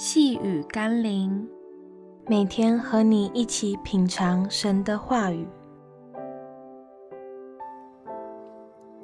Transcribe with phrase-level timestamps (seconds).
[0.00, 1.44] 细雨甘霖，
[2.28, 5.44] 每天和你一起品尝神的话语。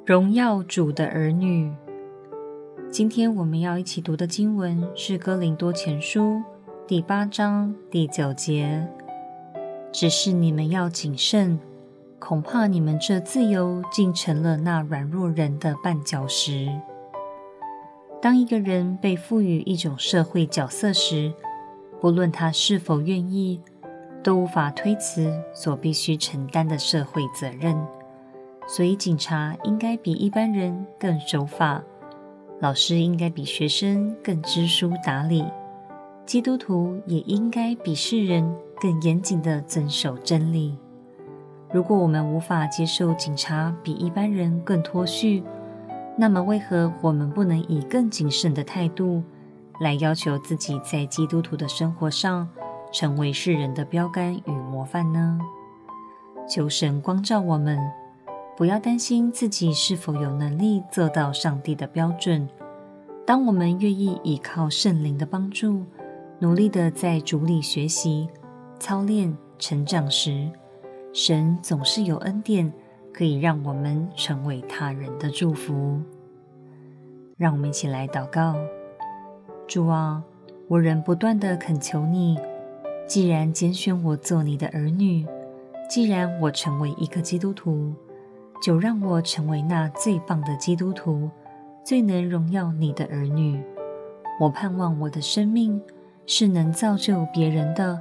[0.05, 1.69] 荣耀主的儿女，
[2.89, 6.21] 今天我们要一起读的经文是《哥林多前书》
[6.87, 8.87] 第八章第九节。
[9.91, 11.59] 只是你们要谨慎，
[12.19, 16.69] 恐怕你们这自由竟成了那软弱人的绊脚石。
[18.25, 21.31] 当一个人被赋予一种社会角色时，
[22.01, 23.61] 不论他是否愿意，
[24.23, 27.77] 都无法推辞所必须承担的社会责任。
[28.67, 31.83] 所以，警察应该比一般人更守法，
[32.59, 35.45] 老师应该比学生更知书达理，
[36.25, 40.75] 基督徒也应该比世人更严谨地遵守真理。
[41.71, 45.43] 如果我们无法接受警察比一般人更脱序，
[46.17, 49.21] 那么，为何我们不能以更谨慎的态度
[49.81, 52.47] 来要求自己在基督徒的生活上
[52.91, 55.37] 成为世人的标杆与模范呢？
[56.47, 57.77] 求神光照我们，
[58.55, 62.47] 不要担心自己是否有能力做到上帝的标准。
[63.25, 65.83] 当我们愿意依靠圣灵的帮助，
[66.39, 68.29] 努力地在主里学习、
[68.79, 70.49] 操练、成长时，
[71.11, 72.71] 神总是有恩典。
[73.17, 76.01] 可以让我们成为他人的祝福。
[77.37, 78.57] 让我们一起来祷告：
[79.65, 80.21] 主啊，
[80.67, 82.37] 我仍不断地恳求你，
[83.07, 85.25] 既然拣选我做你的儿女，
[85.89, 87.93] 既然我成为一个基督徒，
[88.61, 91.29] 就让我成为那最棒的基督徒，
[91.85, 93.63] 最能荣耀你的儿女。
[94.41, 95.81] 我盼望我的生命
[96.25, 97.97] 是能造就别人的，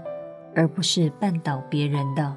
[0.56, 2.37] 而不是绊倒别人的。